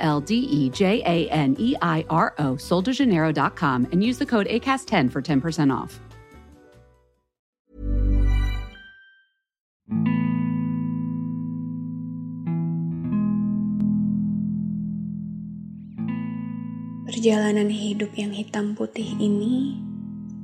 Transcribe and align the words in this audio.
L 0.00 0.20
D 0.20 0.34
E 0.34 0.70
J 0.70 1.02
A 1.04 1.28
N 1.28 1.54
E 1.58 1.76
I 1.80 2.04
R 2.08 2.34
O, 2.38 2.56
and 3.92 4.02
use 4.02 4.18
the 4.18 4.26
code 4.26 4.48
ACAST10 4.48 5.12
for 5.12 5.22
10% 5.22 5.70
off. 5.70 6.00
Perjalanan 17.10 17.68
hidup 17.68 18.16
yang 18.16 18.32
hitam 18.32 18.72
putih 18.72 19.18
ini 19.20 19.76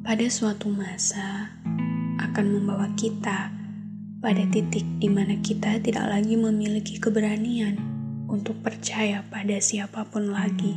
pada 0.00 0.24
suatu 0.32 0.72
masa 0.72 1.52
akan 2.16 2.46
membawa 2.48 2.88
kita 2.96 3.52
pada 4.24 4.46
titik 4.48 4.86
di 4.96 5.10
mana 5.10 5.36
kita 5.42 5.82
tidak 5.84 6.06
lagi 6.06 6.38
memiliki 6.38 6.96
keberanian 6.96 7.91
untuk 8.32 8.56
percaya 8.64 9.20
pada 9.28 9.60
siapa 9.60 10.08
pun 10.08 10.32
lagi. 10.32 10.72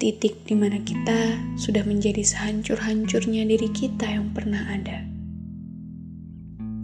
Titik 0.00 0.48
di 0.48 0.56
mana 0.56 0.80
kita 0.80 1.38
sudah 1.60 1.84
menjadi 1.84 2.24
sehancur-hancurnya 2.24 3.44
diri 3.44 3.68
kita 3.70 4.08
yang 4.08 4.32
pernah 4.32 4.64
ada. 4.72 5.04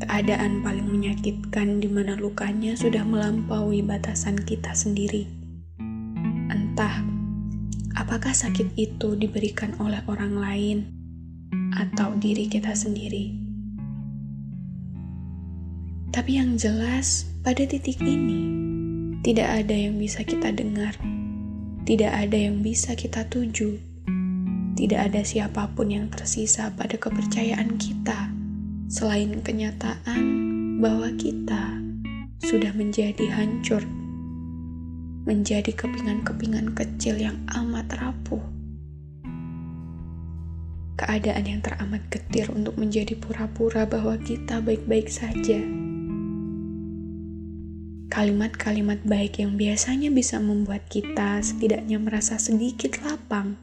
Keadaan 0.04 0.60
paling 0.60 0.86
menyakitkan 0.86 1.80
di 1.80 1.88
mana 1.88 2.14
lukanya 2.16 2.76
sudah 2.76 3.02
melampaui 3.02 3.80
batasan 3.80 4.36
kita 4.36 4.76
sendiri. 4.76 5.24
Entah 6.52 7.02
apakah 7.96 8.32
sakit 8.32 8.76
itu 8.76 9.16
diberikan 9.16 9.74
oleh 9.80 10.00
orang 10.06 10.36
lain 10.36 10.78
atau 11.76 12.14
diri 12.16 12.48
kita 12.48 12.72
sendiri. 12.72 13.49
Tapi 16.10 16.42
yang 16.42 16.58
jelas, 16.58 17.22
pada 17.46 17.62
titik 17.62 18.02
ini 18.02 18.50
tidak 19.22 19.62
ada 19.62 19.70
yang 19.78 19.94
bisa 19.94 20.26
kita 20.26 20.50
dengar, 20.50 20.98
tidak 21.86 22.10
ada 22.10 22.34
yang 22.34 22.66
bisa 22.66 22.98
kita 22.98 23.30
tuju, 23.30 23.78
tidak 24.74 25.06
ada 25.06 25.22
siapa 25.22 25.70
pun 25.70 25.86
yang 25.86 26.10
tersisa 26.10 26.74
pada 26.74 26.98
kepercayaan 26.98 27.78
kita 27.78 28.26
selain 28.90 29.38
kenyataan 29.38 30.22
bahwa 30.82 31.14
kita 31.14 31.78
sudah 32.42 32.74
menjadi 32.74 33.30
hancur, 33.30 33.86
menjadi 35.30 35.70
kepingan-kepingan 35.70 36.74
kecil 36.74 37.22
yang 37.22 37.38
amat 37.54 37.86
rapuh. 38.02 38.42
Keadaan 40.98 41.46
yang 41.46 41.62
teramat 41.62 42.02
getir 42.10 42.50
untuk 42.50 42.74
menjadi 42.74 43.14
pura-pura 43.14 43.86
bahwa 43.86 44.18
kita 44.18 44.58
baik-baik 44.58 45.06
saja 45.06 45.79
kalimat-kalimat 48.10 48.98
baik 49.06 49.38
yang 49.38 49.54
biasanya 49.54 50.10
bisa 50.10 50.42
membuat 50.42 50.82
kita 50.90 51.38
setidaknya 51.38 52.02
merasa 52.02 52.42
sedikit 52.42 52.98
lapang 53.06 53.54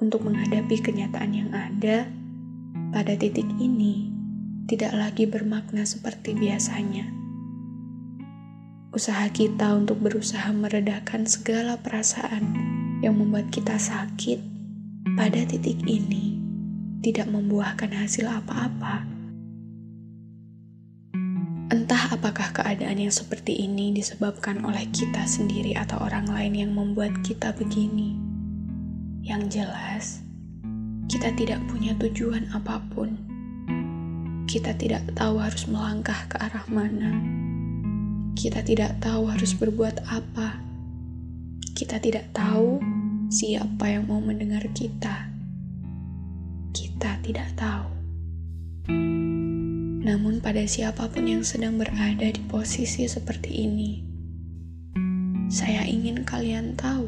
untuk 0.00 0.24
menghadapi 0.24 0.80
kenyataan 0.80 1.32
yang 1.36 1.52
ada 1.52 2.08
pada 2.88 3.12
titik 3.12 3.44
ini 3.60 4.08
tidak 4.64 4.96
lagi 4.96 5.28
bermakna 5.28 5.84
seperti 5.84 6.32
biasanya. 6.32 7.04
Usaha 8.96 9.28
kita 9.28 9.76
untuk 9.76 10.00
berusaha 10.00 10.48
meredakan 10.56 11.28
segala 11.28 11.76
perasaan 11.76 12.56
yang 13.04 13.20
membuat 13.20 13.52
kita 13.52 13.76
sakit 13.76 14.40
pada 15.20 15.44
titik 15.44 15.76
ini 15.84 16.40
tidak 17.04 17.28
membuahkan 17.28 17.92
hasil 17.92 18.24
apa-apa 18.24 19.11
apakah 22.12 22.52
keadaan 22.52 23.00
yang 23.00 23.08
seperti 23.08 23.64
ini 23.64 23.96
disebabkan 23.96 24.60
oleh 24.68 24.84
kita 24.92 25.24
sendiri 25.24 25.72
atau 25.72 25.96
orang 26.04 26.28
lain 26.28 26.52
yang 26.52 26.70
membuat 26.76 27.16
kita 27.24 27.56
begini. 27.56 28.20
Yang 29.24 29.42
jelas, 29.56 30.04
kita 31.08 31.32
tidak 31.32 31.64
punya 31.72 31.96
tujuan 31.96 32.52
apa 32.52 32.84
pun. 32.92 33.16
Kita 34.44 34.76
tidak 34.76 35.08
tahu 35.16 35.40
harus 35.40 35.64
melangkah 35.64 36.28
ke 36.28 36.36
arah 36.36 36.68
mana. 36.68 37.16
Kita 38.36 38.60
tidak 38.60 39.00
tahu 39.00 39.32
harus 39.32 39.56
berbuat 39.56 40.04
apa. 40.12 40.60
Kita 41.72 41.96
tidak 41.96 42.28
tahu 42.36 42.76
siapa 43.32 43.88
yang 43.88 44.04
mau 44.04 44.20
mendengar 44.20 44.60
kita. 44.76 45.32
Kita 46.76 47.16
tidak 47.24 47.48
tahu. 47.56 47.88
Namun, 50.02 50.42
pada 50.42 50.66
siapa 50.66 51.06
pun 51.06 51.30
yang 51.30 51.46
sedang 51.46 51.78
berada 51.78 52.26
di 52.26 52.42
posisi 52.50 53.06
seperti 53.06 53.54
ini, 53.62 54.02
saya 55.46 55.86
ingin 55.86 56.26
kalian 56.26 56.74
tahu 56.74 57.06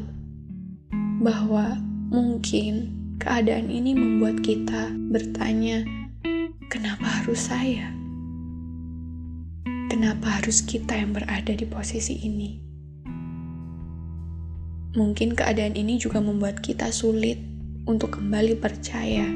bahwa 1.19 1.75
mungkin 2.07 2.95
keadaan 3.19 3.67
ini 3.67 3.91
membuat 3.99 4.39
kita 4.39 4.95
bertanya, 5.11 5.83
"Kenapa 6.71 7.03
harus 7.19 7.51
saya? 7.51 7.91
Kenapa 9.91 10.39
harus 10.39 10.63
kita 10.63 10.95
yang 10.95 11.11
berada 11.11 11.51
di 11.51 11.67
posisi 11.67 12.15
ini?" 12.23 12.63
Mungkin 14.95 15.35
keadaan 15.35 15.75
ini 15.75 15.99
juga 15.99 16.23
membuat 16.23 16.63
kita 16.63 16.95
sulit 16.95 17.43
untuk 17.91 18.23
kembali 18.23 18.55
percaya, 18.55 19.27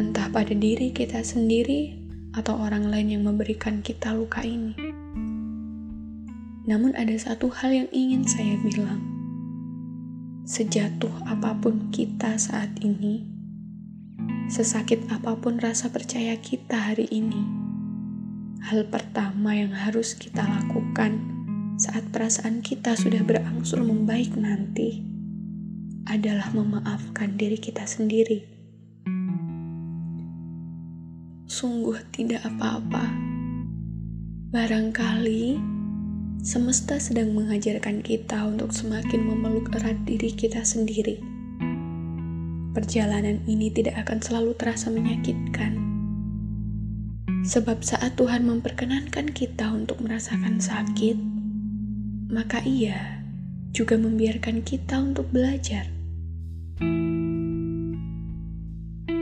entah 0.00 0.32
pada 0.32 0.56
diri 0.56 0.88
kita 0.96 1.20
sendiri 1.20 1.97
atau 2.38 2.54
orang 2.54 2.86
lain 2.86 3.18
yang 3.18 3.26
memberikan 3.26 3.82
kita 3.82 4.14
luka 4.14 4.46
ini. 4.46 4.78
Namun, 6.70 6.94
ada 6.94 7.18
satu 7.18 7.50
hal 7.50 7.74
yang 7.74 7.90
ingin 7.90 8.22
saya 8.22 8.54
bilang: 8.62 9.02
sejatuh 10.46 11.10
apa 11.26 11.58
pun 11.58 11.90
kita 11.90 12.38
saat 12.38 12.70
ini, 12.78 13.26
sesakit 14.46 15.10
apa 15.10 15.34
pun 15.34 15.58
rasa 15.58 15.90
percaya 15.90 16.38
kita 16.38 16.94
hari 16.94 17.10
ini, 17.10 17.42
hal 18.62 18.86
pertama 18.86 19.58
yang 19.58 19.74
harus 19.74 20.14
kita 20.14 20.46
lakukan 20.46 21.18
saat 21.78 22.06
perasaan 22.10 22.62
kita 22.62 22.94
sudah 22.98 23.22
berangsur 23.22 23.82
membaik 23.82 24.34
nanti 24.34 25.02
adalah 26.10 26.50
memaafkan 26.50 27.38
diri 27.38 27.54
kita 27.54 27.86
sendiri 27.86 28.57
sungguh 31.48 31.96
tidak 32.12 32.44
apa-apa. 32.44 33.08
Barangkali 34.52 35.56
semesta 36.44 37.00
sedang 37.00 37.32
mengajarkan 37.32 38.04
kita 38.04 38.44
untuk 38.44 38.68
semakin 38.76 39.24
memeluk 39.24 39.72
erat 39.72 39.96
diri 40.04 40.28
kita 40.28 40.60
sendiri. 40.60 41.16
Perjalanan 42.76 43.40
ini 43.48 43.72
tidak 43.72 43.96
akan 44.04 44.20
selalu 44.20 44.52
terasa 44.60 44.92
menyakitkan. 44.92 45.80
Sebab 47.48 47.80
saat 47.80 48.20
Tuhan 48.20 48.44
memperkenankan 48.44 49.32
kita 49.32 49.72
untuk 49.72 50.04
merasakan 50.04 50.60
sakit, 50.60 51.16
maka 52.28 52.60
Ia 52.60 53.24
juga 53.72 53.96
membiarkan 53.96 54.60
kita 54.60 55.00
untuk 55.00 55.32
belajar. 55.32 55.88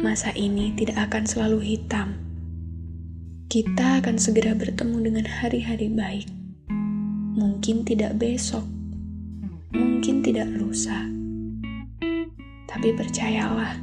Masa 0.07 0.31
ini 0.39 0.71
tidak 0.79 1.11
akan 1.11 1.27
selalu 1.27 1.59
hitam. 1.67 2.15
Kita 3.51 3.99
akan 3.99 4.23
segera 4.23 4.55
bertemu 4.55 5.03
dengan 5.03 5.27
hari-hari 5.27 5.91
baik. 5.91 6.31
Mungkin 7.35 7.83
tidak 7.83 8.15
besok, 8.15 8.63
mungkin 9.75 10.23
tidak 10.23 10.47
lusa. 10.55 11.11
Tapi 12.71 12.95
percayalah, 12.95 13.83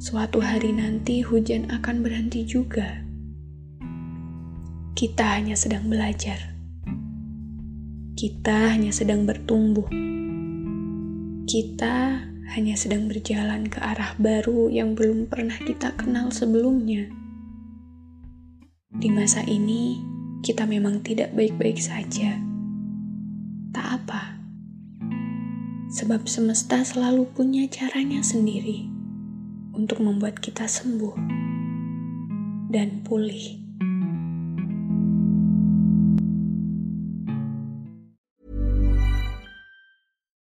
suatu 0.00 0.40
hari 0.40 0.72
nanti 0.72 1.20
hujan 1.20 1.68
akan 1.68 2.00
berhenti 2.00 2.48
juga. 2.48 3.04
Kita 4.96 5.36
hanya 5.36 5.52
sedang 5.52 5.84
belajar. 5.92 6.56
Kita 8.16 8.72
hanya 8.72 8.88
sedang 8.88 9.28
bertumbuh. 9.28 9.84
Kita 11.44 12.24
hanya 12.52 12.76
sedang 12.76 13.08
berjalan 13.08 13.64
ke 13.72 13.80
arah 13.80 14.12
baru 14.20 14.68
yang 14.68 14.92
belum 14.92 15.32
pernah 15.32 15.56
kita 15.56 15.96
kenal 15.96 16.28
sebelumnya. 16.28 17.08
Di 18.92 19.08
masa 19.08 19.40
ini, 19.48 19.98
kita 20.44 20.68
memang 20.68 21.00
tidak 21.00 21.32
baik-baik 21.32 21.80
saja. 21.80 22.36
Tak 23.72 23.88
Sebab 25.94 26.28
semesta 26.28 26.84
selalu 26.84 27.24
punya 27.32 27.64
caranya 27.70 28.20
sendiri 28.20 28.90
untuk 29.72 30.04
membuat 30.04 30.42
kita 30.42 30.68
sembuh 30.68 31.16
dan 32.68 33.00
pulih. 33.06 33.63